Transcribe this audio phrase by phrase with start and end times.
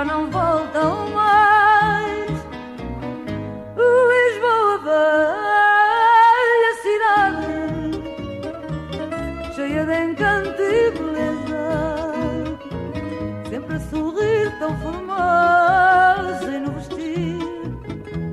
[0.00, 2.30] já não voltam mais.
[3.76, 7.46] Lisboa, velha cidade,
[9.54, 11.64] cheia de encanto e beleza,
[13.50, 17.38] sempre a sorrir tão formosa e no vestir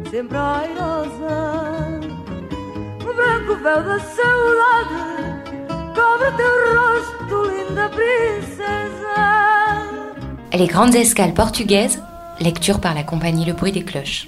[0.09, 1.35] sempre airosa.
[3.01, 5.03] O branco véu da saudade
[5.95, 9.36] cobre teu rosto, linda princesa.
[10.57, 12.01] Les grandes escales portugaises,
[12.39, 14.27] lecture par la compagnie Le Bruit des Cloches.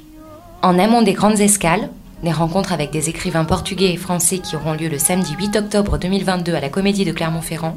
[0.61, 1.89] En amont des grandes escales,
[2.21, 5.97] des rencontres avec des écrivains portugais et français qui auront lieu le samedi 8 octobre
[5.97, 7.75] 2022 à la Comédie de Clermont-Ferrand,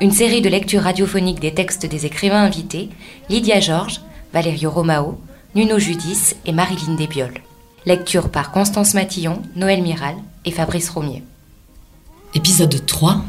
[0.00, 2.88] une série de lectures radiophoniques des textes des écrivains invités,
[3.28, 4.00] Lydia Georges,
[4.32, 5.20] Valerio Romao,
[5.54, 7.34] Nuno Judis et Marilyn Desbiol.
[7.84, 10.14] Lecture par Constance Matillon, Noël Miral
[10.46, 11.22] et Fabrice Romier.
[12.32, 13.20] Épisode 3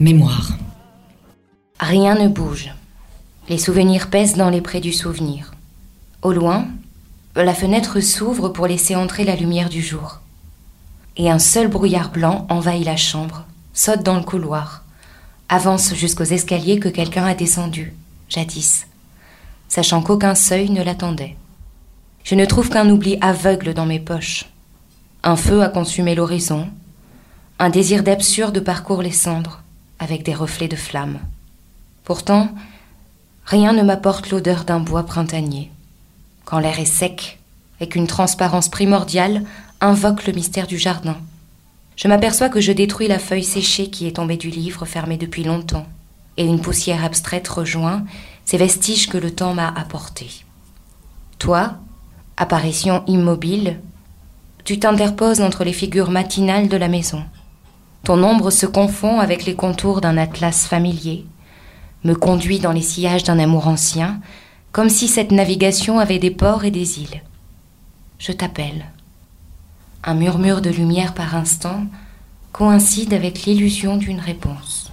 [0.00, 0.52] Mémoire.
[1.78, 2.72] Rien ne bouge.
[3.48, 5.52] Les souvenirs pèsent dans les prés du souvenir.
[6.22, 6.66] Au loin,
[7.36, 10.20] la fenêtre s'ouvre pour laisser entrer la lumière du jour.
[11.18, 13.44] Et un seul brouillard blanc envahit la chambre,
[13.74, 14.82] saute dans le couloir,
[15.50, 17.94] avance jusqu'aux escaliers que quelqu'un a descendus,
[18.30, 18.86] jadis,
[19.68, 21.36] sachant qu'aucun seuil ne l'attendait.
[22.22, 24.46] Je ne trouve qu'un oubli aveugle dans mes poches.
[25.22, 26.68] Un feu a consumé l'horizon,
[27.58, 29.62] un désir d'absurde parcourt les cendres,
[29.98, 31.18] avec des reflets de flammes.
[32.04, 32.48] Pourtant,
[33.44, 35.70] rien ne m'apporte l'odeur d'un bois printanier.
[36.44, 37.38] Quand l'air est sec
[37.80, 39.44] et qu'une transparence primordiale
[39.80, 41.16] invoque le mystère du jardin,
[41.96, 45.44] je m'aperçois que je détruis la feuille séchée qui est tombée du livre fermé depuis
[45.44, 45.86] longtemps,
[46.36, 48.04] et une poussière abstraite rejoint
[48.44, 50.44] ces vestiges que le temps m'a apportés.
[51.38, 51.74] Toi,
[52.36, 53.78] apparition immobile,
[54.64, 57.22] tu t'interposes entre les figures matinales de la maison.
[58.02, 61.24] Ton ombre se confond avec les contours d'un atlas familier,
[62.04, 64.20] me conduit dans les sillages d'un amour ancien,
[64.72, 67.22] comme si cette navigation avait des ports et des îles.
[68.18, 68.86] Je t'appelle.
[70.04, 71.84] Un murmure de lumière par instant
[72.52, 74.92] coïncide avec l'illusion d'une réponse.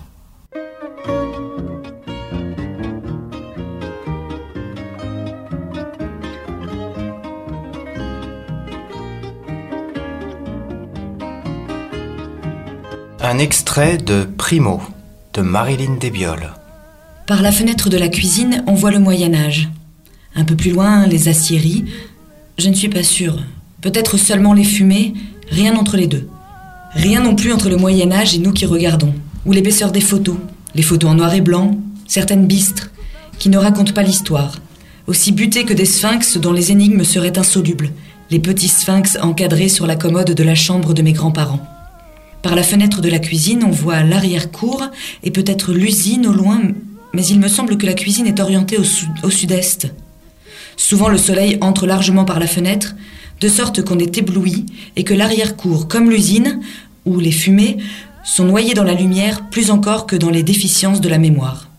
[13.23, 14.81] Un extrait de Primo
[15.33, 16.60] de Marilyn Desbiol.
[17.31, 19.69] Par la fenêtre de la cuisine, on voit le Moyen Âge.
[20.35, 21.85] Un peu plus loin, les aciéries.
[22.57, 23.41] Je ne suis pas sûre.
[23.79, 25.13] Peut-être seulement les fumées,
[25.49, 26.27] rien entre les deux.
[26.91, 29.13] Rien non plus entre le Moyen Âge et nous qui regardons.
[29.45, 30.35] Ou l'épaisseur des photos.
[30.75, 32.91] Les photos en noir et blanc, certaines bistres,
[33.39, 34.57] qui ne racontent pas l'histoire.
[35.07, 37.91] Aussi butées que des sphinx dont les énigmes seraient insolubles.
[38.29, 41.65] Les petits sphinx encadrés sur la commode de la chambre de mes grands-parents.
[42.41, 44.89] Par la fenêtre de la cuisine, on voit l'arrière-cour
[45.23, 46.59] et peut-être l'usine au loin,
[47.13, 49.87] mais il me semble que la cuisine est orientée au, sud- au sud-est.
[50.77, 52.95] Souvent le soleil entre largement par la fenêtre,
[53.39, 56.59] de sorte qu'on est ébloui et que l'arrière-cour, comme l'usine,
[57.05, 57.77] où les fumées,
[58.23, 61.69] sont noyées dans la lumière plus encore que dans les déficiences de la mémoire.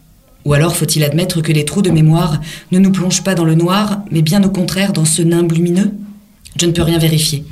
[0.44, 2.40] Ou alors faut-il admettre que les trous de mémoire
[2.72, 5.92] ne nous plongent pas dans le noir, mais bien au contraire dans ce nimbe lumineux?
[6.60, 7.44] Je ne peux rien vérifier.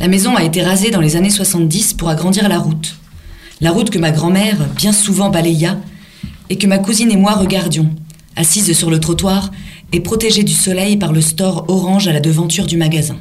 [0.00, 2.96] La maison a été rasée dans les années 70 pour agrandir la route.
[3.60, 5.78] La route que ma grand-mère bien souvent balaya
[6.50, 7.90] et que ma cousine et moi regardions,
[8.36, 9.50] assise sur le trottoir
[9.92, 13.18] et protégée du soleil par le store orange à la devanture du magasin.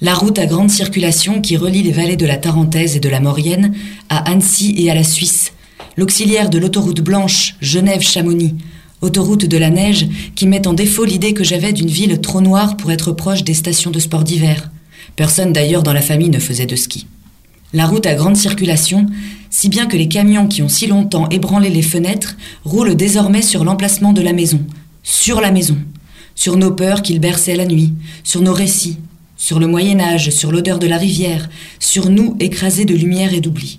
[0.00, 3.20] La route à grande circulation qui relie les vallées de la Tarentaise et de la
[3.20, 3.74] Maurienne
[4.08, 5.52] à Annecy et à la Suisse,
[5.96, 8.54] l'auxiliaire de l'autoroute blanche Genève-Chamonix,
[9.00, 12.76] autoroute de la neige qui met en défaut l'idée que j'avais d'une ville trop noire
[12.76, 14.70] pour être proche des stations de sport d'hiver.
[15.16, 17.06] Personne d'ailleurs dans la famille ne faisait de ski.
[17.74, 19.06] La route à grande circulation,
[19.48, 23.64] si bien que les camions qui ont si longtemps ébranlé les fenêtres roulent désormais sur
[23.64, 24.60] l'emplacement de la maison,
[25.02, 25.78] sur la maison,
[26.34, 28.98] sur nos peurs qu'ils berçaient la nuit, sur nos récits,
[29.38, 31.48] sur le Moyen Âge, sur l'odeur de la rivière,
[31.78, 33.78] sur nous écrasés de lumière et d'oubli.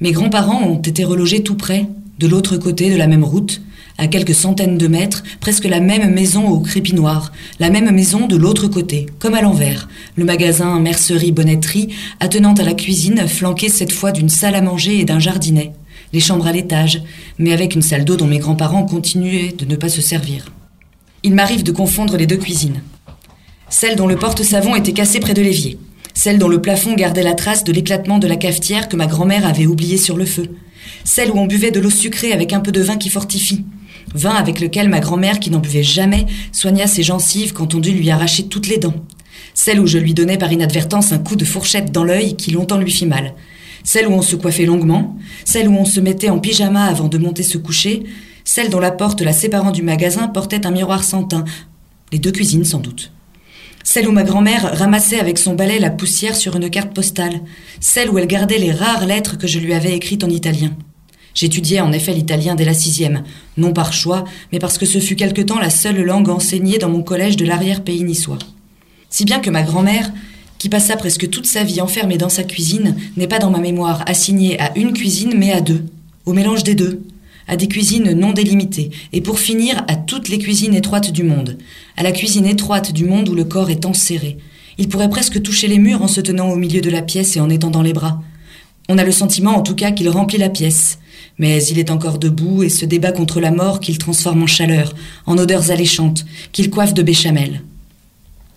[0.00, 1.88] Mes grands-parents ont été relogés tout près,
[2.20, 3.60] de l'autre côté de la même route,
[4.02, 8.26] À quelques centaines de mètres, presque la même maison au crépi noir, la même maison
[8.26, 9.88] de l'autre côté, comme à l'envers.
[10.16, 15.04] Le magasin mercerie-bonnetterie, attenant à la cuisine, flanqué cette fois d'une salle à manger et
[15.04, 15.70] d'un jardinet.
[16.12, 17.00] Les chambres à l'étage,
[17.38, 20.46] mais avec une salle d'eau dont mes grands-parents continuaient de ne pas se servir.
[21.22, 22.82] Il m'arrive de confondre les deux cuisines.
[23.68, 25.78] Celle dont le porte-savon était cassé près de l'évier.
[26.12, 29.46] Celle dont le plafond gardait la trace de l'éclatement de la cafetière que ma grand-mère
[29.46, 30.48] avait oubliée sur le feu.
[31.04, 33.64] Celle où on buvait de l'eau sucrée avec un peu de vin qui fortifie.
[34.14, 37.92] Vin avec lequel ma grand-mère, qui n'en buvait jamais, soigna ses gencives quand on dut
[37.92, 38.94] lui arracher toutes les dents.
[39.54, 42.78] Celle où je lui donnais par inadvertance un coup de fourchette dans l'œil qui longtemps
[42.78, 43.34] lui fit mal.
[43.84, 45.16] Celle où on se coiffait longuement.
[45.44, 48.04] Celle où on se mettait en pyjama avant de monter se coucher.
[48.44, 51.44] Celle dont la porte la séparant du magasin portait un miroir sans teint.
[52.12, 53.12] Les deux cuisines, sans doute.
[53.84, 57.40] Celle où ma grand-mère ramassait avec son balai la poussière sur une carte postale.
[57.80, 60.70] Celle où elle gardait les rares lettres que je lui avais écrites en italien.
[61.34, 63.22] J'étudiais en effet l'italien dès la sixième,
[63.56, 66.90] non par choix, mais parce que ce fut quelque temps la seule langue enseignée dans
[66.90, 68.38] mon collège de l'arrière-pays niçois.
[69.08, 70.10] Si bien que ma grand-mère,
[70.58, 74.04] qui passa presque toute sa vie enfermée dans sa cuisine, n'est pas dans ma mémoire
[74.06, 75.84] assignée à une cuisine, mais à deux,
[76.24, 77.02] au mélange des deux,
[77.48, 81.58] à des cuisines non délimitées, et pour finir à toutes les cuisines étroites du monde,
[81.96, 84.38] à la cuisine étroite du monde où le corps est enserré.
[84.78, 87.40] Il pourrait presque toucher les murs en se tenant au milieu de la pièce et
[87.40, 88.22] en étendant les bras.
[88.88, 90.98] On a le sentiment en tout cas qu'il remplit la pièce,
[91.42, 94.94] mais il est encore debout et se débat contre la mort qu'il transforme en chaleur,
[95.26, 97.62] en odeurs alléchantes, qu'il coiffe de béchamel.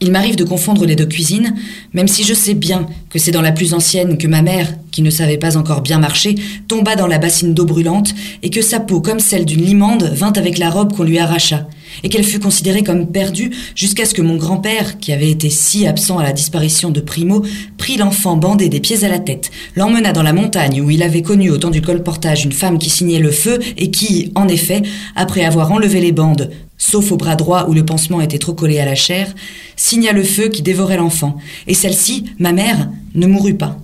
[0.02, 1.56] Il m'arrive de confondre les deux cuisines,
[1.94, 5.02] même si je sais bien que c'est dans la plus ancienne que ma mère, qui
[5.02, 6.36] ne savait pas encore bien marcher,
[6.68, 10.34] tomba dans la bassine d'eau brûlante, et que sa peau, comme celle d'une limande, vint
[10.34, 11.68] avec la robe qu'on lui arracha,
[12.04, 15.88] et qu'elle fut considérée comme perdue jusqu'à ce que mon grand-père, qui avait été si
[15.88, 17.44] absent à la disparition de Primo,
[17.78, 21.22] prit l'enfant bandé des pieds à la tête, l'emmena dans la montagne où il avait
[21.22, 24.82] connu au temps du colportage une femme qui signait le feu et qui, en effet,
[25.16, 28.80] après avoir enlevé les bandes, sauf au bras droit où le pansement était trop collé
[28.80, 29.34] à la chair,
[29.76, 31.38] signa le feu qui dévorait l'enfant,
[31.68, 33.78] et celle-ci, ma mère, ne mourut pas.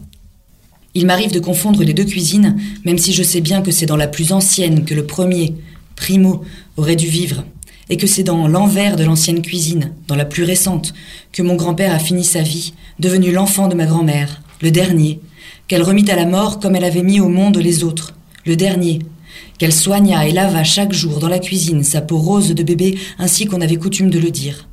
[0.93, 3.95] Il m'arrive de confondre les deux cuisines, même si je sais bien que c'est dans
[3.95, 5.55] la plus ancienne que le premier,
[5.95, 6.43] Primo,
[6.75, 7.45] aurait dû vivre,
[7.91, 10.93] et que c'est dans l'envers de l'ancienne cuisine, dans la plus récente,
[11.33, 15.19] que mon grand-père a fini sa vie, devenu l'enfant de ma grand-mère, le dernier,
[15.67, 18.13] qu'elle remit à la mort comme elle avait mis au monde les autres,
[18.45, 18.99] le dernier,
[19.57, 23.45] qu'elle soigna et lava chaque jour dans la cuisine sa peau rose de bébé ainsi
[23.45, 24.69] qu'on avait coutume de le dire.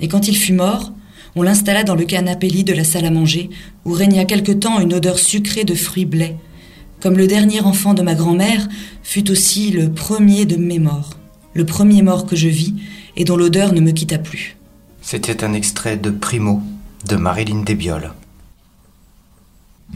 [0.00, 0.90] Et quand il fut mort,
[1.36, 3.50] on l'installa dans le canapé lit de la salle à manger,
[3.84, 6.36] où régna quelque temps une odeur sucrée de fruits blés,
[7.00, 8.66] comme le dernier enfant de ma grand-mère
[9.02, 11.10] fut aussi le premier de mes morts,
[11.54, 12.74] le premier mort que je vis
[13.16, 14.56] et dont l'odeur ne me quitta plus.
[15.00, 16.62] C'était un extrait de Primo
[17.08, 18.12] de Marilyn Desbioles.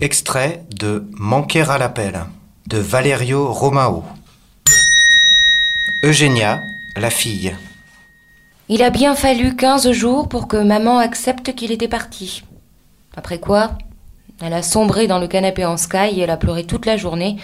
[0.01, 2.25] Extrait de Manquer à l'appel
[2.69, 4.05] de Valerio Romao.
[6.05, 6.63] Eugénia,
[6.97, 7.57] la fille.
[8.69, 12.43] Il a bien fallu quinze jours pour que maman accepte qu'il était parti.
[13.17, 13.73] Après quoi,
[14.41, 17.39] elle a sombré dans le canapé en sky et elle a pleuré toute la journée,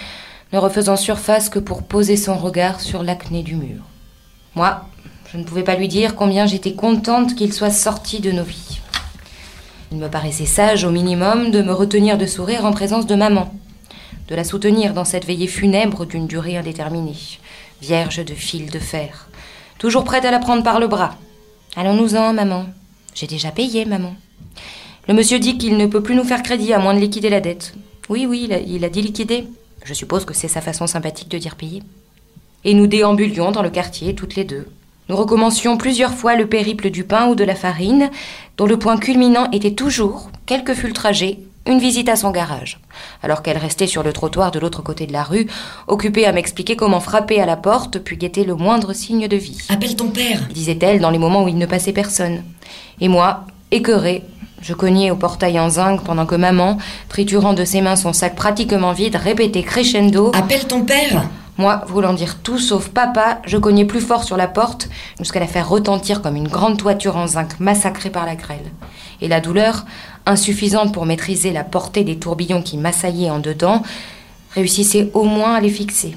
[0.52, 3.82] ne refaisant surface que pour poser son regard sur l'acné du mur.
[4.54, 4.84] Moi,
[5.32, 8.80] je ne pouvais pas lui dire combien j'étais contente qu'il soit sorti de nos vies.
[9.92, 13.52] Il me paraissait sage au minimum de me retenir de sourire en présence de maman,
[14.28, 17.38] de la soutenir dans cette veillée funèbre d'une durée indéterminée
[17.84, 19.28] vierge de fil de fer.
[19.78, 21.16] Toujours prête à la prendre par le bras.
[21.76, 22.66] Allons-nous-en, maman.
[23.14, 24.14] J'ai déjà payé, maman.
[25.06, 27.40] Le monsieur dit qu'il ne peut plus nous faire crédit à moins de liquider la
[27.40, 27.74] dette.
[28.08, 29.46] Oui, oui, il a, dit liquider.
[29.84, 31.82] Je suppose que c'est sa façon sympathique de dire payer.
[32.64, 34.66] Et nous déambulions dans le quartier toutes les deux.
[35.08, 38.10] Nous recommencions plusieurs fois le périple du pain ou de la farine,
[38.56, 42.30] dont le point culminant était toujours, quel que fût le trajet, une visite à son
[42.30, 42.78] garage,
[43.22, 45.46] alors qu'elle restait sur le trottoir de l'autre côté de la rue,
[45.88, 49.58] occupée à m'expliquer comment frapper à la porte puis guetter le moindre signe de vie.
[49.68, 52.42] Appelle ton père disait-elle dans les moments où il ne passait personne.
[53.00, 54.22] Et moi, écœurée,
[54.62, 56.78] je cognais au portail en zinc pendant que maman,
[57.08, 62.14] triturant de ses mains son sac pratiquement vide, répétait crescendo Appelle ton père Moi, voulant
[62.14, 66.20] dire tout sauf papa, je cognais plus fort sur la porte jusqu'à la faire retentir
[66.20, 68.72] comme une grande toiture en zinc massacrée par la grêle.
[69.20, 69.84] Et la douleur,
[70.26, 73.82] insuffisante pour maîtriser la portée des tourbillons qui m'assaillaient en dedans,
[74.54, 76.16] réussissait au moins à les fixer.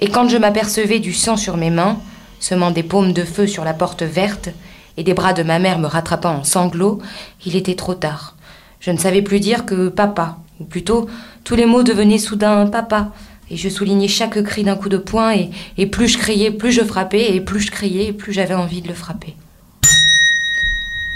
[0.00, 1.98] Et quand je m'apercevais du sang sur mes mains,
[2.40, 4.50] semant des paumes de feu sur la porte verte,
[4.96, 6.98] et des bras de ma mère me rattrapant en sanglots,
[7.46, 8.34] il était trop tard.
[8.80, 11.08] Je ne savais plus dire que papa, ou plutôt
[11.44, 13.12] tous les mots devenaient soudain papa,
[13.50, 16.72] et je soulignais chaque cri d'un coup de poing, et, et plus je criais, plus
[16.72, 19.34] je frappais, et plus je criais, plus j'avais envie de le frapper.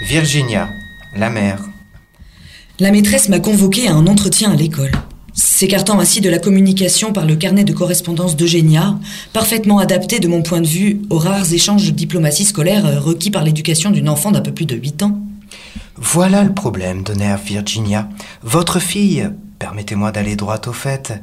[0.01, 0.69] Virginia,
[1.15, 1.61] la mère.
[2.79, 4.91] La maîtresse m'a convoqué à un entretien à l'école.
[5.33, 8.99] s'écartant ainsi de la communication par le carnet de correspondance d'Eugénia,
[9.31, 13.31] parfaitement adapté de mon point de vue aux rares échanges de diplomatie scolaire euh, requis
[13.31, 15.19] par l'éducation d'une enfant d'un peu plus de 8 ans.
[15.95, 18.09] Voilà le problème, donnait Virginia.
[18.41, 21.13] Votre fille, permettez-moi d'aller droit au fait,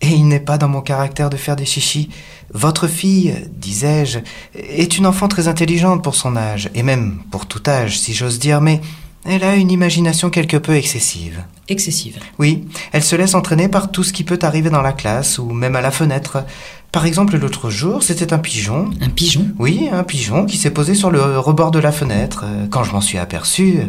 [0.00, 2.10] et il n'est pas dans mon caractère de faire des chichis.
[2.52, 4.20] Votre fille, disais-je,
[4.54, 8.38] est une enfant très intelligente pour son âge, et même pour tout âge, si j'ose
[8.38, 8.80] dire, mais
[9.24, 11.44] elle a une imagination quelque peu excessive.
[11.68, 12.18] Excessive.
[12.38, 15.50] Oui, elle se laisse entraîner par tout ce qui peut arriver dans la classe ou
[15.50, 16.44] même à la fenêtre.
[16.90, 18.90] Par exemple, l'autre jour, c'était un pigeon.
[19.00, 19.46] Un pigeon?
[19.58, 22.44] Oui, un pigeon qui s'est posé sur le rebord de la fenêtre.
[22.70, 23.80] Quand je m'en suis aperçu,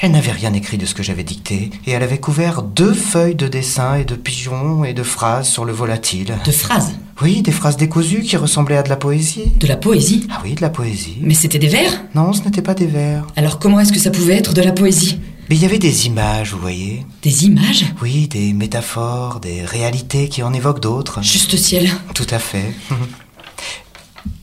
[0.00, 3.34] elle n'avait rien écrit de ce que j'avais dicté, et elle avait couvert deux feuilles
[3.34, 6.34] de dessin et de pigeons et de phrases sur le volatile.
[6.44, 9.52] De phrases Oui, des phrases décousues qui ressemblaient à de la poésie.
[9.60, 11.16] De la poésie Ah oui, de la poésie.
[11.20, 13.26] Mais c'était des vers Non, ce n'était pas des vers.
[13.36, 16.06] Alors comment est-ce que ça pouvait être de la poésie Mais il y avait des
[16.06, 17.06] images, vous voyez.
[17.22, 21.22] Des images Oui, des métaphores, des réalités qui en évoquent d'autres.
[21.22, 21.88] Juste ciel.
[22.14, 22.72] Tout à fait.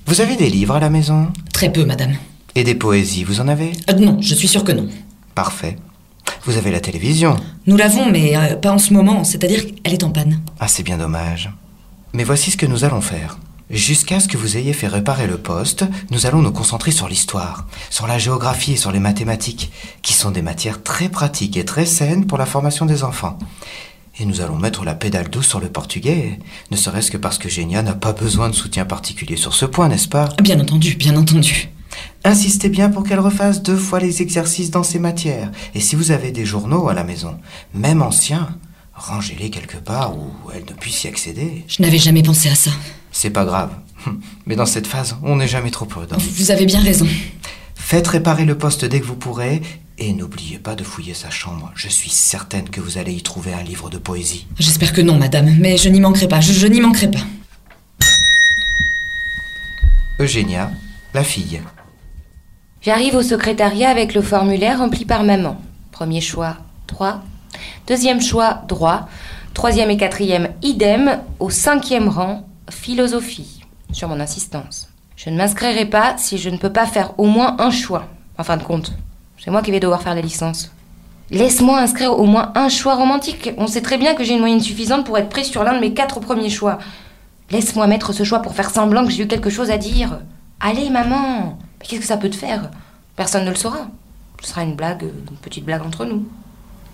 [0.08, 1.28] Vous avez des livres à la maison?
[1.54, 2.16] Très peu, madame.
[2.56, 3.72] Et des poésies, vous en avez?
[3.90, 4.88] Euh, non, je suis sûr que non.
[5.42, 5.76] Parfait.
[6.46, 10.04] Vous avez la télévision Nous l'avons, mais euh, pas en ce moment, c'est-à-dire qu'elle est
[10.04, 10.40] en panne.
[10.60, 11.50] Ah, c'est bien dommage.
[12.14, 13.40] Mais voici ce que nous allons faire.
[13.72, 17.66] Jusqu'à ce que vous ayez fait réparer le poste, nous allons nous concentrer sur l'histoire,
[17.90, 19.72] sur la géographie et sur les mathématiques,
[20.04, 23.40] qui sont des matières très pratiques et très saines pour la formation des enfants.
[24.20, 26.38] Et nous allons mettre la pédale douce sur le portugais,
[26.70, 29.88] ne serait-ce que parce que Génia n'a pas besoin de soutien particulier sur ce point,
[29.88, 30.30] n'est-ce pas?
[30.44, 31.72] Bien entendu, bien entendu.
[32.24, 35.52] Insistez bien pour qu'elle refasse deux fois les exercices dans ces matières.
[35.74, 37.38] Et si vous avez des journaux à la maison,
[37.74, 38.56] même anciens,
[38.94, 41.66] rangez-les quelque part où elle ne puisse y accéder.
[41.68, 42.72] Je n'avais jamais pensé à ça.
[43.12, 43.72] C'est pas grave.
[44.46, 46.18] Mais dans cette phase, on n'est jamais trop prudent.
[46.20, 47.08] Vous avez bien raison.
[47.76, 49.62] Faites réparer le poste dès que vous pourrez
[49.98, 51.72] et n'oubliez pas de fouiller sa chambre.
[51.76, 54.48] Je suis certaine que vous allez y trouver un livre de poésie.
[54.60, 57.20] J'espère que non, madame, mais je n'y manquerai pas, je, je n'y manquerai pas.
[60.20, 60.72] Eugénia,
[61.14, 61.62] la fille.
[62.82, 65.58] J'arrive au secrétariat avec le formulaire rempli par maman.
[65.92, 66.58] Premier choix,
[66.88, 67.22] droit.
[67.86, 69.08] Deuxième choix, droit.
[69.54, 71.20] Troisième et quatrième, idem.
[71.40, 73.62] Au cinquième rang, philosophie,
[73.92, 74.90] sur mon insistance.
[75.16, 78.08] Je ne m'inscrirai pas si je ne peux pas faire au moins un choix.
[78.40, 78.94] En fin de compte,
[79.38, 80.72] c'est moi qui vais devoir faire la licence.
[81.30, 83.52] Laisse-moi inscrire au moins un choix romantique.
[83.60, 85.80] On sait très bien que j'ai une moyenne suffisante pour être prise sur l'un de
[85.80, 86.80] mes quatre premiers choix.
[87.52, 90.20] Laisse-moi mettre ce choix pour faire semblant que j'ai eu quelque chose à dire.
[90.60, 92.70] Allez, maman Mais qu'est-ce que ça peut te faire?
[93.16, 93.90] Personne ne le saura.
[94.42, 96.28] Ce sera une blague, une petite blague entre nous.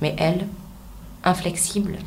[0.02, 0.48] Mais elle,
[1.26, 1.98] inflexible.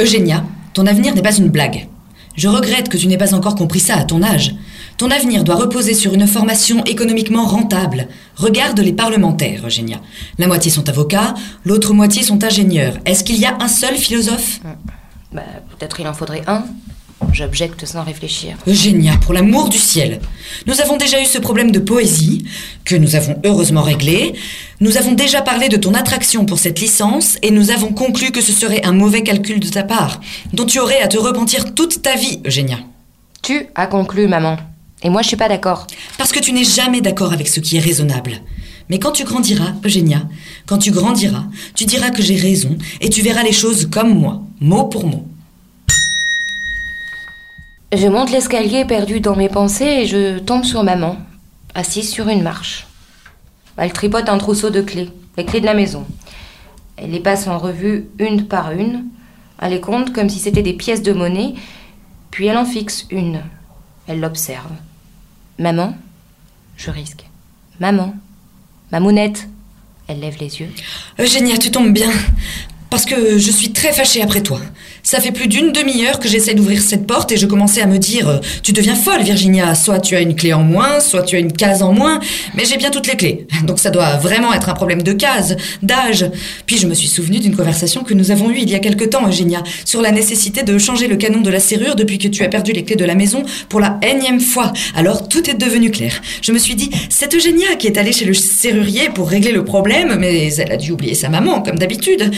[0.00, 1.86] Eugénia, ton avenir n'est pas une blague.
[2.34, 4.56] Je regrette que tu n'aies pas encore compris ça à ton âge.
[4.96, 8.08] Ton avenir doit reposer sur une formation économiquement rentable.
[8.34, 10.00] Regarde les parlementaires, Eugénia.
[10.38, 12.98] La moitié sont avocats, l'autre moitié sont ingénieurs.
[13.04, 14.60] Est-ce qu'il y a un seul philosophe?
[15.32, 16.64] Bah, peut-être il en faudrait un.
[17.32, 18.56] J'objecte sans réfléchir.
[18.66, 20.20] Eugénia, pour l'amour du ciel.
[20.66, 22.44] Nous avons déjà eu ce problème de poésie,
[22.84, 24.34] que nous avons heureusement réglé.
[24.80, 28.40] Nous avons déjà parlé de ton attraction pour cette licence, et nous avons conclu que
[28.40, 30.20] ce serait un mauvais calcul de ta part,
[30.52, 32.78] dont tu aurais à te repentir toute ta vie, Eugénia.
[33.42, 34.56] Tu as conclu, maman.
[35.02, 35.86] Et moi, je suis pas d'accord.
[36.18, 38.40] Parce que tu n'es jamais d'accord avec ce qui est raisonnable.
[38.88, 40.22] Mais quand tu grandiras, Eugénia,
[40.66, 41.44] quand tu grandiras,
[41.74, 45.26] tu diras que j'ai raison, et tu verras les choses comme moi, mot pour mot.
[47.96, 51.16] Je monte l'escalier perdu dans mes pensées et je tombe sur maman,
[51.76, 52.88] assise sur une marche.
[53.76, 56.04] Elle tripote un trousseau de clés, les clés de la maison.
[56.96, 59.04] Elle les passe en revue une par une,
[59.62, 61.54] elle les compte comme si c'était des pièces de monnaie,
[62.32, 63.42] puis elle en fixe une.
[64.08, 64.72] Elle l'observe.
[65.60, 65.94] Maman
[66.76, 67.24] Je risque.
[67.78, 68.16] Maman
[68.90, 69.48] Mamounette
[70.08, 70.70] Elle lève les yeux.
[71.20, 72.10] Eugénia, tu tombes bien.
[72.90, 74.60] Parce que je suis très fâchée après toi.
[75.06, 77.98] Ça fait plus d'une demi-heure que j'essaie d'ouvrir cette porte et je commençais à me
[77.98, 79.74] dire euh, Tu deviens folle, Virginia.
[79.74, 82.20] Soit tu as une clé en moins, soit tu as une case en moins,
[82.54, 83.46] mais j'ai bien toutes les clés.
[83.66, 86.24] Donc ça doit vraiment être un problème de case, d'âge.
[86.64, 89.04] Puis je me suis souvenu d'une conversation que nous avons eue il y a quelque
[89.04, 92.42] temps, Eugénia, sur la nécessité de changer le canon de la serrure depuis que tu
[92.42, 94.72] as perdu les clés de la maison pour la énième fois.
[94.96, 96.22] Alors tout est devenu clair.
[96.40, 99.66] Je me suis dit C'est Eugénia qui est allée chez le serrurier pour régler le
[99.66, 102.30] problème, mais elle a dû oublier sa maman, comme d'habitude.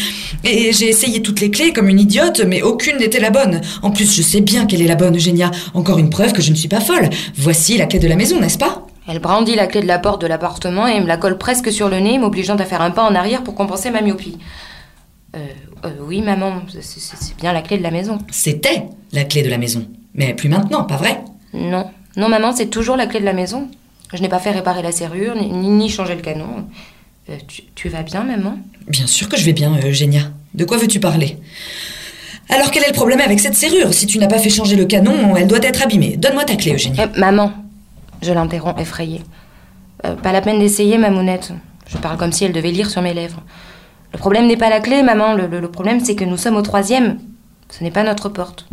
[0.42, 3.60] Et j'ai essayé toutes les clés comme une idiote, mais aucune n'était la bonne.
[3.82, 5.50] En plus, je sais bien quelle est la bonne, Eugénia.
[5.75, 7.08] Encore une preuve que je ne suis pas folle.
[7.36, 8.86] Voici la clé de la maison, n'est-ce pas?
[9.08, 11.88] Elle brandit la clé de la porte de l'appartement et me la colle presque sur
[11.88, 14.38] le nez, m'obligeant à faire un pas en arrière pour compenser ma myopie.
[15.36, 15.38] Euh,
[15.84, 18.18] euh, oui, maman, c'est- bien la clé de la maison.
[18.30, 19.86] C'était la clé de la maison.
[20.14, 21.20] Mais plus maintenant, pas vrai?
[21.52, 23.68] Non, non, maman, c'est toujours la clé de la maison.
[24.12, 26.66] Je n'ai pas fait réparer la serrure, ni, ni, ni changer le canon.
[27.28, 28.56] Euh, tu, tu vas bien, maman?
[28.88, 30.22] Bien sûr que je vais bien, Eugénia.
[30.54, 31.36] De quoi veux-tu parler?
[32.48, 33.92] Alors quel est le problème avec cette serrure?
[33.92, 36.16] Si tu n'as pas fait changer le canon, elle doit être abîmée.
[36.16, 36.98] Donne-moi ta clé, Eugénie.
[37.00, 37.52] Eh, maman,
[38.22, 39.22] je l'interromps effrayée.
[40.04, 41.52] Euh, pas la peine d'essayer, mamounette.
[41.88, 43.42] Je parle comme si elle devait lire sur mes lèvres.
[44.12, 45.34] Le problème n'est pas la clé, maman.
[45.34, 47.18] Le problème, c'est que nous sommes au troisième.
[47.70, 48.66] Ce n'est pas notre porte.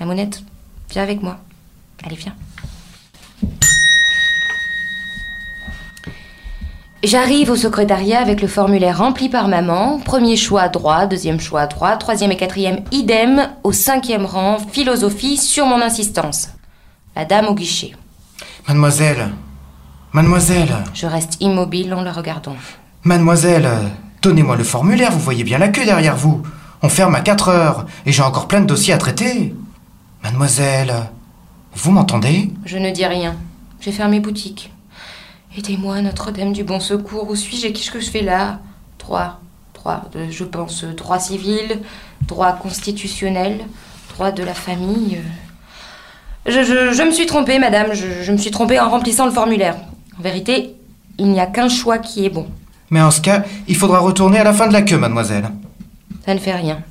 [0.00, 0.42] Mamounette,
[0.90, 1.38] viens avec moi.
[2.04, 2.34] Allez, viens.
[7.04, 10.00] J'arrive au secrétariat avec le formulaire rempli par maman.
[10.00, 13.48] Premier choix à droite, deuxième choix à droite, troisième et quatrième idem.
[13.62, 16.48] Au cinquième rang, philosophie sur mon insistance.
[17.14, 17.92] La dame au guichet.
[18.66, 19.30] Mademoiselle
[20.12, 22.56] Mademoiselle Je reste immobile en la regardant.
[23.04, 23.68] Mademoiselle,
[24.20, 26.42] donnez-moi le formulaire, vous voyez bien la queue derrière vous.
[26.82, 29.54] On ferme à 4 heures et j'ai encore plein de dossiers à traiter.
[30.24, 30.92] Mademoiselle,
[31.74, 32.50] vous m'entendez?
[32.64, 33.36] Je ne dis rien.
[33.80, 34.72] J'ai fermé boutique.
[35.56, 37.28] Aidez-moi, Notre-Dame du Bon Secours.
[37.30, 38.60] Où suis-je et qu'est-ce que je fais là?
[38.98, 39.40] Droit.
[39.74, 41.80] Droit, euh, je pense, euh, droit civil,
[42.26, 43.60] droit constitutionnel,
[44.14, 45.16] droit de la famille.
[45.18, 46.50] euh.
[46.50, 47.92] Je, je- je me suis trompée, madame.
[47.94, 49.76] Je, je me suis trompée en remplissant le formulaire.
[50.18, 50.74] En vérité,
[51.18, 52.48] il n'y a qu'un choix qui est bon.
[52.90, 55.48] Mais en ce cas, il faudra retourner à la fin de la queue, mademoiselle.
[56.24, 56.82] Ça ne fait rien.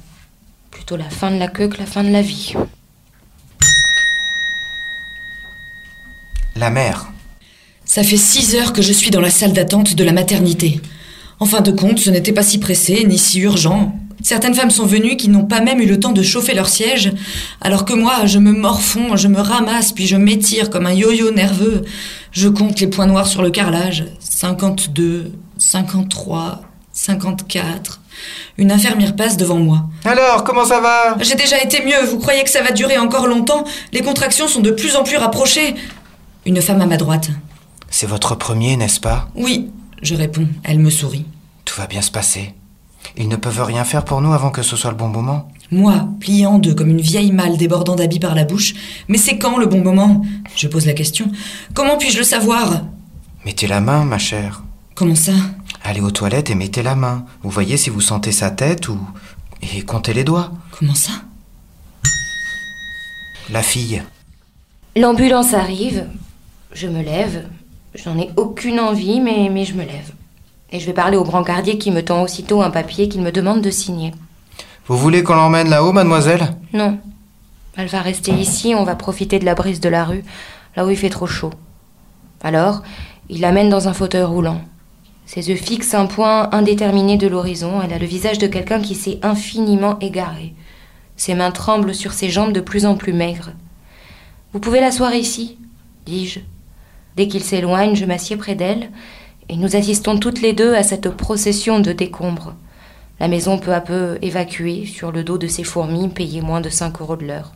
[0.72, 2.54] Plutôt la fin de la queue que la fin de la vie.
[6.56, 7.08] La mère.
[7.98, 10.82] Ça fait six heures que je suis dans la salle d'attente de la maternité.
[11.39, 14.00] En fin de compte, ce n'était pas si pressé, ni si urgent.
[14.22, 17.12] Certaines femmes sont venues qui n'ont pas même eu le temps de chauffer leur siège,
[17.60, 21.32] alors que moi, je me morfonds, je me ramasse, puis je m'étire comme un yo-yo
[21.32, 21.86] nerveux.
[22.32, 24.06] Je compte les points noirs sur le carrelage.
[24.20, 26.62] 52, 53,
[26.94, 28.01] 54.
[28.60, 29.89] Une infirmière passe devant moi.
[30.06, 31.18] Alors, comment ça va?
[31.22, 33.63] J'ai déjà été mieux, vous croyez que ça va durer encore longtemps?
[33.92, 35.74] Les contractions sont de plus en plus rapprochées.
[36.46, 37.31] Une femme à ma droite.
[37.90, 39.30] C'est votre premier, n'est-ce pas?
[39.36, 39.72] Oui,
[40.02, 40.48] je réponds.
[40.64, 41.26] Elle me sourit.
[41.66, 42.54] Tout va bien se passer.
[43.16, 45.50] Ils ne peuvent rien faire pour nous avant que ce soit le bon moment.
[45.72, 48.74] Moi, pliée en deux comme une vieille malle débordant d'habits par la bouche.
[49.08, 50.22] Mais c'est quand le bon moment?
[50.56, 51.32] Je pose la question.
[51.74, 52.84] Comment puis-je le savoir?
[53.46, 54.64] Mettez la main, ma chère.
[54.96, 55.34] Comment ça?
[55.84, 57.26] Allez aux toilettes et mettez la main.
[57.44, 59.00] Vous voyez si vous sentez sa tête ou...
[59.62, 60.52] Et comptez les doigts.
[60.72, 61.12] Comment ça?
[63.50, 64.04] La fille.
[64.96, 66.06] L'ambulance arrive,
[66.74, 67.48] je me lève,
[67.98, 70.14] j'en ai aucune envie, mais, mais je me lève.
[70.72, 73.62] Et je vais parler au brancardier qui me tend aussitôt un papier qu'il me demande
[73.62, 74.14] de signer.
[74.86, 76.55] Vous voulez qu'on l'emmène là-haut, mademoiselle?
[76.74, 76.98] Non,
[77.75, 80.24] elle va rester ici, on va profiter de la brise de la rue,
[80.75, 81.51] là où il fait trop chaud.
[82.42, 82.83] Alors,
[83.29, 84.62] il l'amène dans un fauteuil roulant.
[85.25, 88.96] Ses yeux fixent un point indéterminé de l'horizon, elle a le visage de quelqu'un qui
[88.96, 90.53] s'est infiniment égaré.
[91.18, 93.51] Ses mains tremblent sur ses jambes de plus en plus maigres.
[94.53, 95.57] Vous pouvez l'asseoir ici,
[96.05, 96.40] dis-je.
[97.18, 98.92] Dès qu'il s'éloigne, je m'assieds près d'elle,
[99.50, 102.53] et nous assistons toutes les deux à cette procession de décombres.
[103.20, 106.70] La maison peu à peu évacuée sur le dos de ces fourmis payées moins de
[106.70, 107.53] 5 euros de l'heure.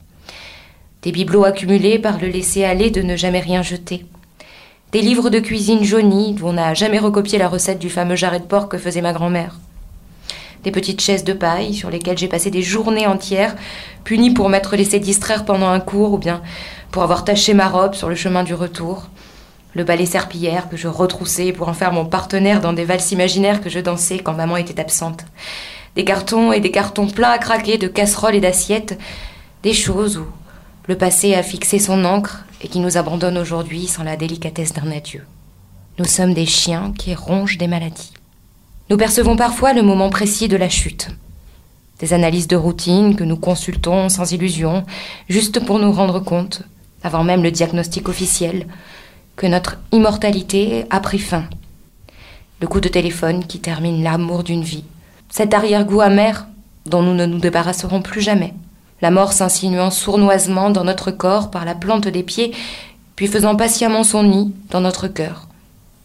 [1.04, 4.04] Des bibelots accumulés par le laisser-aller de ne jamais rien jeter.
[4.93, 8.39] Des livres de cuisine jaunis d'où on n'a jamais recopié la recette du fameux jarret
[8.39, 9.60] de porc que faisait ma grand-mère.
[10.63, 13.56] Des petites chaises de paille sur lesquelles j'ai passé des journées entières,
[14.06, 16.41] punies pour m'être laissé distraire pendant un cours ou bien
[16.89, 19.08] pour avoir taché ma robe sur le chemin du retour.
[19.73, 23.62] Le balai serpillière que je retroussais pour en faire mon partenaire dans des valses imaginaires
[23.62, 25.25] que je dansais quand maman était absente.
[25.95, 28.99] Des cartons et des cartons pleins à craquer de casseroles et d'assiettes.
[29.63, 30.25] Des choses où
[30.88, 34.91] le passé a fixé son encre et qui nous abandonne aujourd'hui sans la délicatesse d'un
[34.91, 35.25] adieu.
[35.99, 38.13] Nous sommes des chiens qui rongent des maladies.
[38.89, 41.07] Nous percevons parfois le moment précis de la chute.
[41.99, 44.86] Des analyses de routine que nous consultons sans illusion,
[45.29, 46.63] juste pour nous rendre compte,
[47.03, 48.67] avant même le diagnostic officiel,
[49.41, 51.45] que notre immortalité a pris fin.
[52.60, 54.84] Le coup de téléphone qui termine l'amour d'une vie.
[55.32, 56.45] Cet arrière-goût amer
[56.86, 58.54] dont nous ne nous débarrasserons plus jamais.
[59.01, 62.51] La mort s'insinuant sournoisement dans notre corps par la plante des pieds,
[63.15, 65.47] puis faisant patiemment son nid dans notre cœur,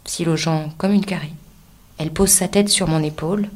[0.06, 1.34] silogeant comme une carie.
[1.98, 3.50] Elle pose sa tête sur mon épaule,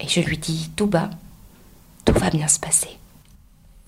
[0.00, 1.08] et je lui dis tout bas,
[2.04, 2.90] tout va bien se passer.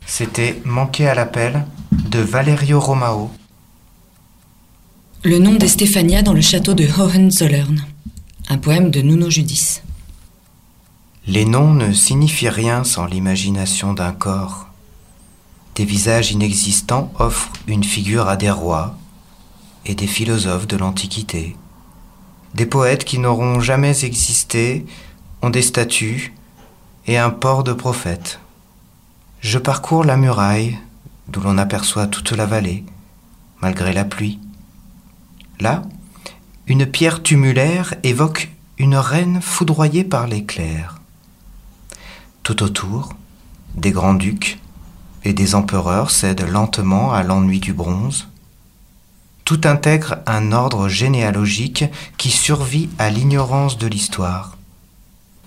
[0.06, 3.30] C'était Manquer à l'appel de Valerio Romao.
[5.26, 7.82] Le nom d'Estefania dans le château de Hohenzollern.
[8.50, 9.82] Un poème de Nuno Judice.
[11.26, 14.66] Les noms ne signifient rien sans l'imagination d'un corps.
[15.76, 18.98] Des visages inexistants offrent une figure à des rois
[19.86, 21.56] et des philosophes de l'Antiquité.
[22.52, 24.84] Des poètes qui n'auront jamais existé
[25.40, 26.34] ont des statues
[27.06, 28.40] et un port de prophètes.
[29.40, 30.76] Je parcours la muraille
[31.28, 32.84] d'où l'on aperçoit toute la vallée,
[33.62, 34.38] malgré la pluie.
[35.60, 35.82] Là,
[36.66, 41.00] une pierre tumulaire évoque une reine foudroyée par l'éclair.
[42.42, 43.14] Tout autour,
[43.74, 44.58] des grands-ducs
[45.24, 48.28] et des empereurs cèdent lentement à l'ennui du bronze.
[49.44, 51.84] Tout intègre un ordre généalogique
[52.18, 54.56] qui survit à l'ignorance de l'histoire.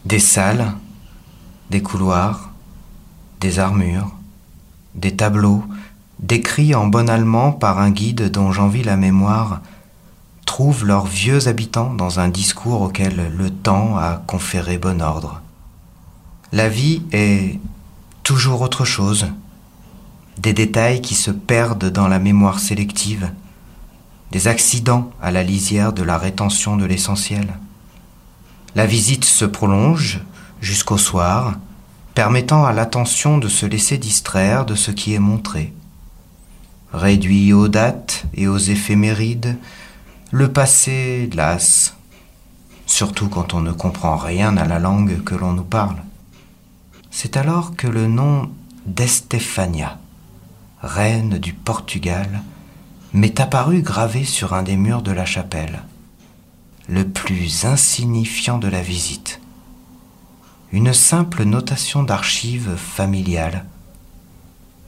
[0.06, 0.74] Des salles,
[1.70, 2.52] des couloirs,
[3.39, 4.12] des armures,
[4.96, 5.63] des tableaux,
[6.20, 9.62] décrits en bon allemand par un guide dont j'envie la mémoire,
[10.84, 15.41] leurs vieux habitants dans un discours auquel le temps a conféré bon ordre.
[16.52, 17.60] La vie est
[18.24, 19.28] toujours autre chose,
[20.39, 23.32] des détails qui se perdent dans la mémoire sélective,
[24.32, 27.54] des accidents à la lisière de la rétention de l'essentiel.
[28.74, 30.22] La visite se prolonge
[30.60, 31.54] jusqu'au soir,
[32.15, 35.72] permettant à l'attention de se laisser distraire de ce qui est montré.
[36.93, 39.56] Réduit aux dates et aux éphémérides,
[40.32, 41.96] le passé lasse,
[42.86, 45.98] surtout quand on ne comprend rien à la langue que l'on nous parle.
[47.12, 48.52] C'est alors que le nom
[48.86, 50.00] d'Estefania,
[50.82, 52.42] reine du Portugal,
[53.13, 55.82] m'est apparu gravé sur un des murs de la chapelle,
[56.90, 59.40] le plus insignifiant de la visite.
[60.74, 63.66] Une simple notation d'archives familiales,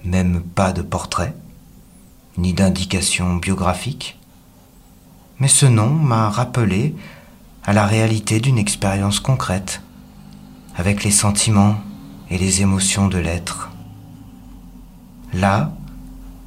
[0.04, 1.34] même pas de portrait,
[2.38, 4.19] ni d'indication biographique,
[5.40, 6.96] mais ce nom m'a rappelé
[7.64, 9.82] à la réalité d'une expérience concrète,
[10.76, 11.76] avec les sentiments
[12.30, 13.70] et les émotions de l'être.
[15.34, 15.72] Là,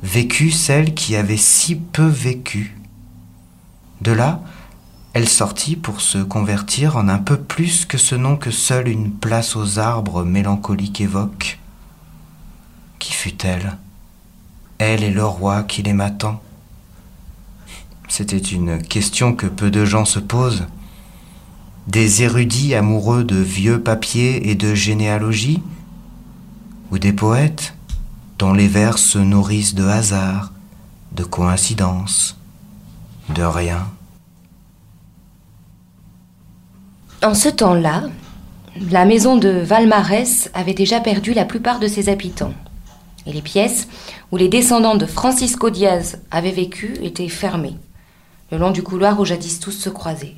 [0.02, 2.76] vécut celle qui avait si peu vécu.
[4.00, 4.40] De là,
[5.14, 9.12] elle sortit pour se convertir en un peu plus que ce nom que seule une
[9.12, 11.58] place aux arbres mélancoliques évoque.
[12.98, 13.76] Qui fut-elle?
[14.78, 16.42] Elle et le roi qui l'aima tant
[18.12, 20.66] c'était une question que peu de gens se posent.
[21.86, 25.62] Des érudits amoureux de vieux papiers et de généalogie
[26.90, 27.72] Ou des poètes
[28.38, 30.52] dont les vers se nourrissent de hasard,
[31.12, 32.36] de coïncidence,
[33.34, 33.88] de rien?
[37.22, 38.10] En ce temps-là,
[38.90, 42.52] la maison de Valmarès avait déjà perdu la plupart de ses habitants.
[43.24, 43.88] Et les pièces
[44.32, 47.78] où les descendants de Francisco Diaz avaient vécu étaient fermées
[48.52, 50.34] le long du couloir où jadis tous se croisaient.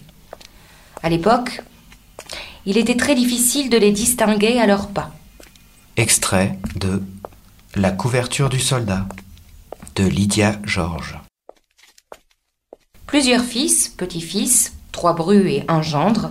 [1.03, 1.62] À l'époque,
[2.64, 5.11] il était très difficile de les distinguer à leurs pas.
[5.96, 7.03] Extrait de
[7.74, 9.07] La couverture du soldat
[9.96, 11.18] de Lydia Georges.
[13.07, 16.31] Plusieurs fils, petits-fils, trois brus et un gendre,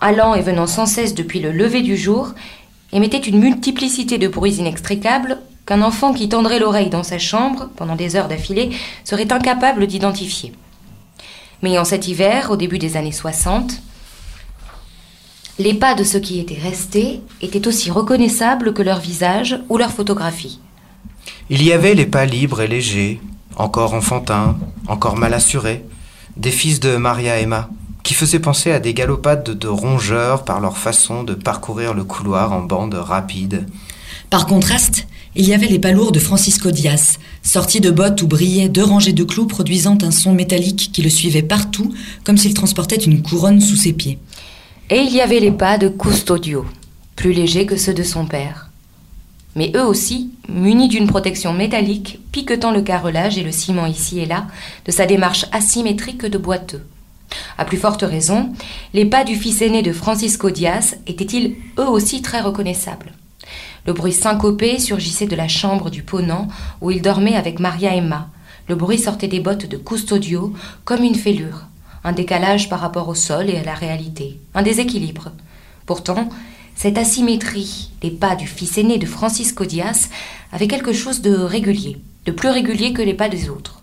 [0.00, 2.32] allant et venant sans cesse depuis le lever du jour,
[2.92, 7.94] émettaient une multiplicité de bruits inextricables qu'un enfant qui tendrait l'oreille dans sa chambre pendant
[7.94, 8.70] des heures d'affilée
[9.04, 10.54] serait incapable d'identifier.
[11.62, 13.80] Mais en cet hiver, au début des années 60,
[15.58, 19.92] les pas de ceux qui étaient restés étaient aussi reconnaissables que leur visage ou leur
[19.92, 20.60] photographie.
[21.48, 23.20] Il y avait les pas libres et légers,
[23.56, 24.56] encore enfantins,
[24.88, 25.84] encore mal assurés,
[26.36, 27.68] des fils de Maria Emma,
[28.02, 32.52] qui faisaient penser à des galopades de rongeurs par leur façon de parcourir le couloir
[32.52, 33.66] en bande rapide.
[34.30, 38.68] Par contraste, il y avait les palourds de Francisco Diaz, sortis de bottes où brillaient
[38.68, 42.96] deux rangées de clous produisant un son métallique qui le suivait partout, comme s'il transportait
[42.96, 44.18] une couronne sous ses pieds.
[44.90, 46.64] Et il y avait les pas de Custodio,
[47.14, 48.70] plus légers que ceux de son père.
[49.54, 54.26] Mais eux aussi, munis d'une protection métallique, piquetant le carrelage et le ciment ici et
[54.26, 54.46] là,
[54.84, 56.82] de sa démarche asymétrique de boiteux.
[57.56, 58.52] À plus forte raison,
[58.94, 63.12] les pas du fils aîné de Francisco Diaz étaient-ils eux aussi très reconnaissables.
[63.86, 66.48] Le bruit syncopé surgissait de la chambre du Ponant
[66.80, 68.28] où il dormait avec Maria Emma.
[68.66, 70.54] Le bruit sortait des bottes de Custodio
[70.86, 71.66] comme une fêlure,
[72.02, 75.32] un décalage par rapport au sol et à la réalité, un déséquilibre.
[75.84, 76.30] Pourtant,
[76.74, 80.08] cette asymétrie des pas du fils aîné de Francisco Diaz
[80.50, 83.82] avait quelque chose de régulier, de plus régulier que les pas des autres.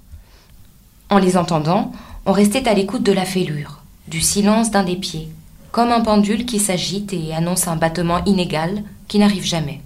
[1.12, 1.92] En les entendant,
[2.26, 5.30] on restait à l'écoute de la fêlure, du silence d'un des pieds,
[5.72, 9.82] comme un pendule qui s'agite et annonce un battement inégal qui n'arrive jamais.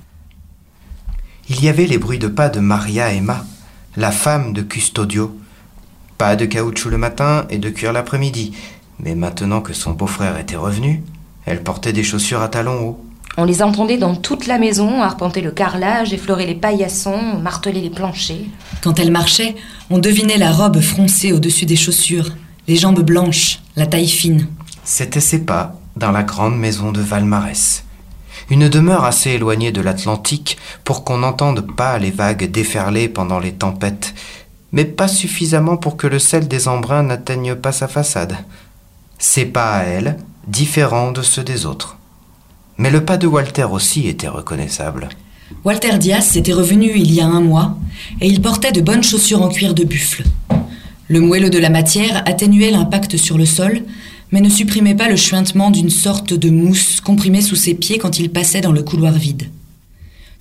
[1.47, 3.45] Il y avait les bruits de pas de Maria Emma,
[3.95, 5.37] la femme de Custodio.
[6.17, 8.53] Pas de caoutchouc le matin et de cuir l'après-midi,
[8.99, 11.03] mais maintenant que son beau-frère était revenu,
[11.45, 13.05] elle portait des chaussures à talons hauts.
[13.37, 17.91] On les entendait dans toute la maison, arpenter le carrelage, effleurer les paillassons, marteler les
[17.91, 18.47] planchers.
[18.81, 19.55] Quand elle marchait,
[19.91, 22.31] on devinait la robe froncée au-dessus des chaussures,
[22.67, 24.47] les jambes blanches, la taille fine.
[24.83, 27.84] C'étaient ses pas dans la grande maison de Valmarès
[28.49, 33.53] une demeure assez éloignée de l'Atlantique pour qu'on n'entende pas les vagues déferler pendant les
[33.53, 34.13] tempêtes,
[34.71, 38.37] mais pas suffisamment pour que le sel des embruns n'atteigne pas sa façade.
[39.17, 40.17] Ses pas à elle,
[40.47, 41.97] différents de ceux des autres.
[42.77, 45.09] Mais le pas de Walter aussi était reconnaissable.
[45.63, 47.77] Walter Diaz était revenu il y a un mois
[48.19, 50.23] et il portait de bonnes chaussures en cuir de buffle.
[51.07, 53.83] Le moelleux de la matière atténuait l'impact sur le sol,
[54.31, 58.19] mais ne supprimait pas le chuintement d'une sorte de mousse comprimée sous ses pieds quand
[58.19, 59.49] il passait dans le couloir vide.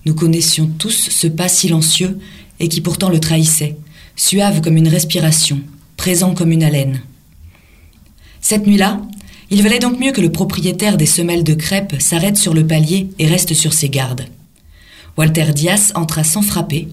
[0.07, 2.19] Nous connaissions tous ce pas silencieux
[2.61, 3.77] et qui pourtant le trahissait,
[4.17, 5.61] suave comme une respiration,
[5.97, 7.03] présent comme une haleine.
[8.41, 9.01] Cette nuit-là,
[9.51, 13.09] il valait donc mieux que le propriétaire des semelles de crêpes s'arrête sur le palier
[13.19, 14.27] et reste sur ses gardes.
[15.17, 16.89] Walter Diaz entra sans frapper,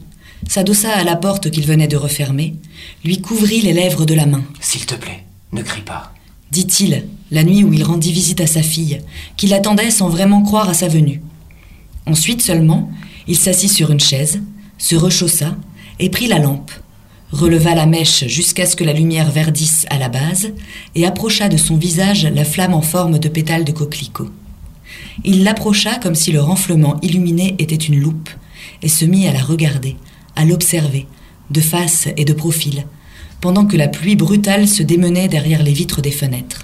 [0.47, 2.55] s'adossa à la porte qu'il venait de refermer,
[3.03, 4.43] lui couvrit les lèvres de la main.
[4.59, 6.13] S'il te plaît, ne crie pas.
[6.51, 8.99] Dit-il, la nuit où il rendit visite à sa fille,
[9.37, 11.21] qui l'attendait sans vraiment croire à sa venue.
[12.05, 12.91] Ensuite seulement,
[13.27, 14.41] il s'assit sur une chaise,
[14.77, 15.55] se rechaussa
[15.99, 16.71] et prit la lampe,
[17.31, 20.51] releva la mèche jusqu'à ce que la lumière verdisse à la base
[20.93, 24.29] et approcha de son visage la flamme en forme de pétale de coquelicot.
[25.23, 28.29] Il l'approcha comme si le renflement illuminé était une loupe
[28.81, 29.95] et se mit à la regarder,
[30.35, 31.07] à l'observer,
[31.49, 32.85] de face et de profil,
[33.41, 36.61] pendant que la pluie brutale se démenait derrière les vitres des fenêtres.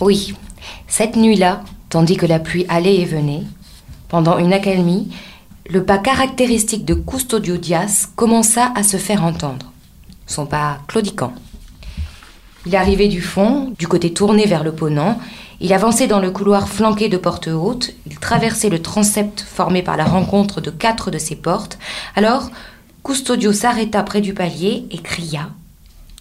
[0.00, 0.34] Oui,
[0.88, 3.42] cette nuit-là, tandis que la pluie allait et venait,
[4.08, 5.12] pendant une accalmie,
[5.68, 9.72] le pas caractéristique de Custodio Diaz commença à se faire entendre.
[10.26, 11.32] Son pas claudiquant.
[12.66, 15.18] Il arrivait du fond, du côté tourné vers le Ponant.
[15.60, 17.94] Il avançait dans le couloir flanqué de portes hautes.
[18.06, 21.78] Il traversait le transept formé par la rencontre de quatre de ces portes.
[22.16, 22.50] Alors,
[23.04, 25.50] Custodio s'arrêta près du palier et cria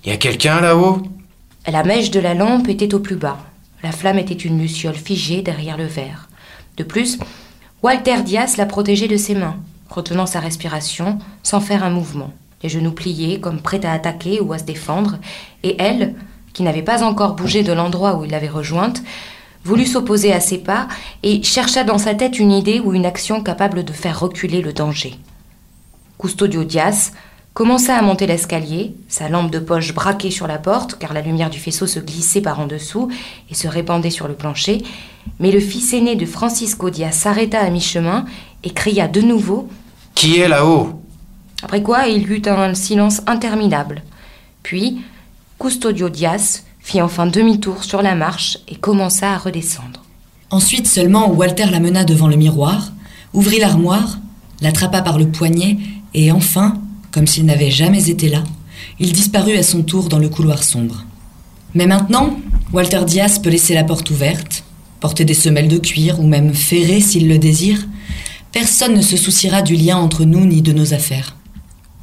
[0.06, 1.02] Y a quelqu'un là-haut?
[1.68, 3.38] La mèche de la lampe était au plus bas.
[3.84, 6.30] La flamme était une luciole figée derrière le verre.
[6.78, 7.20] De plus,
[7.84, 9.58] Walter Diaz la protégeait de ses mains,
[9.90, 12.32] retenant sa respiration sans faire un mouvement,
[12.64, 15.18] les genoux pliés comme prêts à attaquer ou à se défendre,
[15.64, 16.16] et elle,
[16.54, 19.04] qui n'avait pas encore bougé de l'endroit où il l'avait rejointe,
[19.66, 20.88] voulut s'opposer à ses pas
[21.24, 24.72] et chercha dans sa tête une idée ou une action capable de faire reculer le
[24.72, 25.20] danger.
[26.18, 27.12] Custodio Diaz
[27.54, 31.50] commença à monter l'escalier, sa lampe de poche braquée sur la porte, car la lumière
[31.50, 33.10] du faisceau se glissait par en dessous
[33.50, 34.84] et se répandait sur le plancher,
[35.40, 38.26] mais le fils aîné de Francisco Diaz s'arrêta à mi-chemin
[38.64, 39.68] et cria de nouveau
[40.16, 41.02] Qui est là-haut?
[41.62, 44.04] Après quoi il y eut un silence interminable.
[44.64, 45.02] Puis,
[45.60, 50.04] Custodio Diaz fit enfin demi-tour sur la marche et commença à redescendre.
[50.52, 52.92] Ensuite seulement, Walter la mena devant le miroir,
[53.34, 54.18] ouvrit l'armoire,
[54.62, 55.78] l'attrapa par le poignet
[56.14, 56.80] et enfin,
[57.12, 58.44] comme s'il n'avait jamais été là,
[59.00, 61.06] il disparut à son tour dans le couloir sombre.
[61.76, 62.40] Mais maintenant,
[62.74, 64.64] Walter Diaz peut laisser la porte ouverte,
[65.00, 67.88] porter des semelles de cuir ou même ferrer s'il le désire.
[68.52, 71.36] Personne ne se souciera du lien entre nous ni de nos affaires.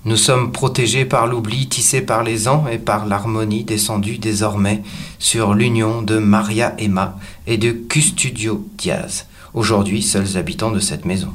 [0.05, 4.83] Nous sommes protégés par l'oubli tissé par les ans et par l'harmonie descendue désormais
[5.19, 11.31] sur l'union de Maria Emma et de Custudio Diaz, aujourd'hui seuls habitants de cette maison.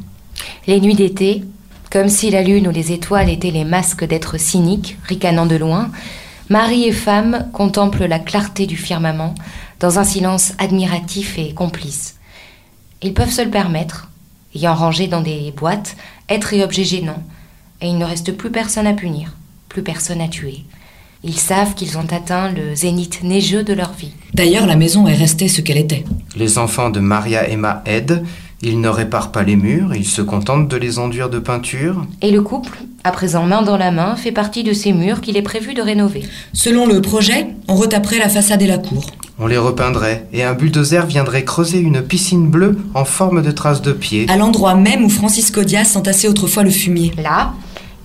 [0.68, 1.44] Les nuits d'été,
[1.92, 5.92] comme si la lune ou les étoiles étaient les masques d'êtres cyniques, ricanant de loin,
[6.50, 9.36] mari et femme contemplent la clarté du firmament
[9.80, 12.16] dans un silence admiratif et complice.
[13.02, 14.10] Ils peuvent se le permettre,
[14.56, 15.98] ayant rangé dans des boîtes
[16.30, 17.24] êtres et objets gênants,
[17.82, 19.36] et il ne reste plus personne à punir,
[19.68, 20.64] plus personne à tuer.
[21.24, 24.14] Ils savent qu'ils ont atteint le zénith neigeux de leur vie.
[24.34, 26.06] D'ailleurs, la maison est restée ce qu'elle était.
[26.36, 28.24] Les enfants de Maria Emma aident,
[28.62, 32.06] ils ne réparent pas les murs, ils se contentent de les enduire de peinture.
[32.22, 35.38] Et le couple, à présent main dans la main, fait partie de ces murs qu'il
[35.38, 36.24] est prévu de rénover.
[36.54, 39.06] Selon le projet, on retaperait la façade et la cour.
[39.40, 43.82] On les repeindrait, et un bulldozer viendrait creuser une piscine bleue en forme de traces
[43.82, 44.28] de pied.
[44.30, 47.12] À l'endroit même où Francisco Diaz s'entassait autrefois le fumier.
[47.18, 47.54] Là,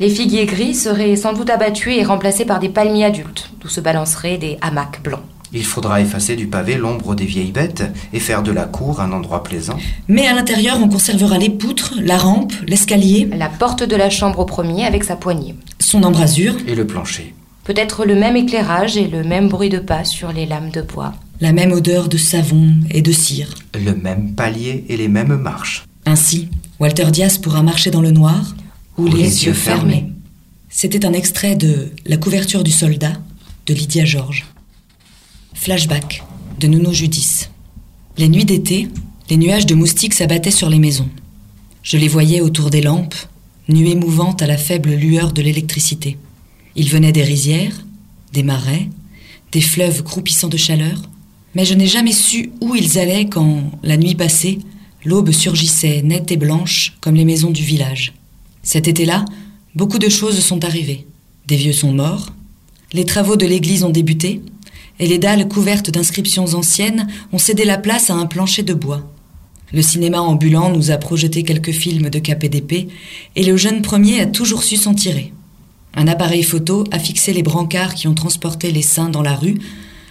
[0.01, 3.81] les figuiers gris seraient sans doute abattus et remplacés par des palmiers adultes, d'où se
[3.81, 5.21] balanceraient des hamacs blancs.
[5.53, 9.13] Il faudra effacer du pavé l'ombre des vieilles bêtes et faire de la cour un
[9.13, 9.79] endroit plaisant.
[10.09, 14.41] Mais à l'intérieur, on conservera les poutres, la rampe, l'escalier, La porte de la chambre
[14.41, 15.55] au premier avec sa poignée.
[15.79, 17.35] son embrasure, Et le plancher.
[17.65, 21.15] Peut-être le même éclairage et le même bruit de pas sur les lames de bois.
[21.41, 23.55] la même odeur de savon et de cire.
[23.75, 25.85] Le même palier et les mêmes marches.
[26.07, 26.49] Ainsi,
[26.81, 28.55] Walter Diaz pourra marcher dans le noir
[28.97, 29.93] ou les, les yeux yeux fermés.
[29.93, 30.13] fermés.
[30.71, 33.13] C'était un extrait de La couverture du soldat
[33.67, 34.47] de Lydia Georges.
[35.57, 36.23] Flashback
[36.61, 37.51] de Nuno Judice.
[38.19, 38.89] Les nuits d'été,
[39.31, 41.09] les nuages de moustiques s'abattaient sur les maisons.
[41.83, 43.17] Je les voyais autour des lampes,
[43.69, 46.19] nuées mouvantes à la faible lueur de l'électricité.
[46.77, 47.85] Ils venaient des rizières,
[48.33, 48.89] des marais,
[49.51, 51.03] des fleuves croupissants de chaleur,
[51.55, 54.59] mais je n'ai jamais su où ils allaient quand, la nuit passée,
[55.05, 58.13] l'aube surgissait nette et blanche comme les maisons du village.
[58.63, 59.25] Cet été-là,
[59.75, 61.07] beaucoup de choses sont arrivées.
[61.49, 62.33] Des vieux sont morts,
[62.93, 64.43] les travaux de l'église ont débuté,
[64.99, 69.03] et les dalles couvertes d'inscriptions anciennes ont cédé la place à un plancher de bois.
[69.73, 72.89] Le cinéma ambulant nous a projeté quelques films de KPDP
[73.35, 75.33] et le jeune premier a toujours su s'en tirer.
[75.95, 79.59] Un appareil photo a fixé les brancards qui ont transporté les saints dans la rue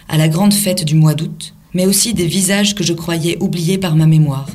[0.08, 3.78] à la grande fête du mois d'août, mais aussi des visages que je croyais oubliés
[3.78, 4.48] par ma mémoire.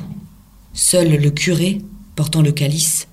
[0.72, 1.80] Seul le curé,
[2.16, 3.08] portant le calice,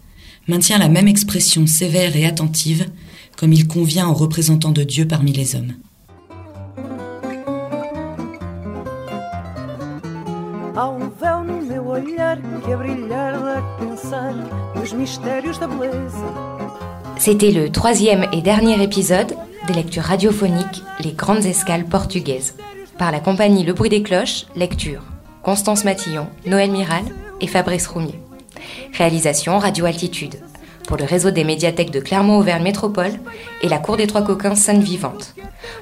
[0.48, 2.88] maintient la même expression sévère et attentive,
[3.36, 5.74] comme il convient aux représentants de Dieu parmi les hommes.
[17.18, 19.36] C'était le troisième et dernier épisode
[19.68, 22.56] des lectures radiophoniques Les Grandes Escales portugaises,
[22.98, 25.02] par la compagnie Le Bruit des Cloches, lecture
[25.44, 27.04] Constance Matillon, Noël Miral
[27.42, 28.20] et Fabrice Roumier.
[28.94, 30.36] Réalisation Radio Altitude,
[30.90, 33.12] pour le réseau des médiathèques de Clermont-Auvergne Métropole
[33.62, 35.36] et la Cour des Trois Coquins Sainte Vivante,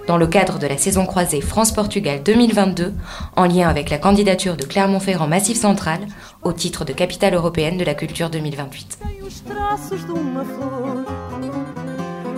[0.06, 2.94] dans le cadre de la saison croisée France-Portugal 2022,
[3.38, 6.02] en lien avec la candidature de Clermont-Ferrand Massif Central
[6.44, 9.00] au titre de capitale européenne de la culture 2028.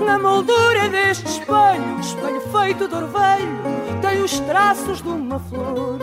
[0.06, 3.48] Na moldura deste espelho, espelho feito de orvalho,
[4.02, 6.00] tem os traços de uma flor.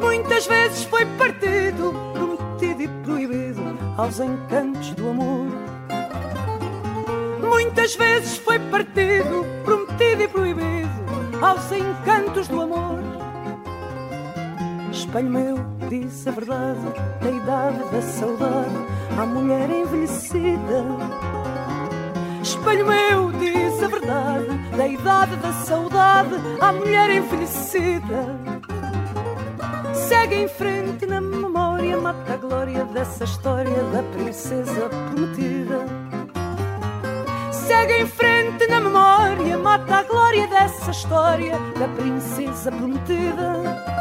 [0.00, 3.45] Muitas vezes foi partido, prometido e proibido
[3.96, 5.46] aos encantos do amor.
[7.40, 10.90] Muitas vezes foi partido, prometido e proibido
[11.40, 13.00] aos encantos do amor.
[14.90, 16.80] Espelho meu, diz a verdade,
[17.20, 20.84] da idade da saudade, à mulher envelhecida
[22.42, 28.38] Espelho meu diz a verdade Da idade da saudade À mulher envelhecida
[29.94, 35.84] Segue em frente na memória Mata a glória dessa história Da princesa prometida.
[37.52, 43.95] Segue em frente na memória Mata a glória dessa história Da princesa prometida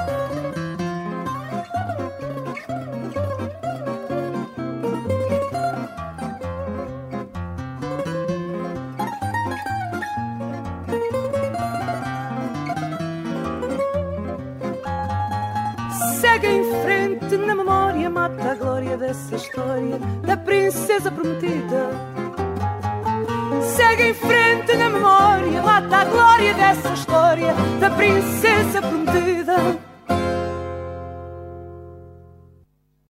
[26.36, 29.85] memória, dessa história da princesa prometida.